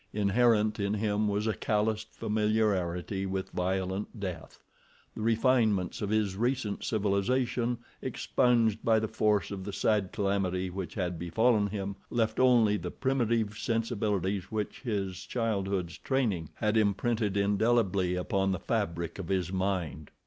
[0.13, 4.63] Inherent in him was a calloused familiarity with violent death.
[5.13, 10.95] The refinements of his recent civilization expunged by the force of the sad calamity which
[10.95, 18.15] had befallen him, left only the primitive sensibilities which his childhood's training had imprinted indelibly
[18.15, 20.09] upon the fabric of his mind.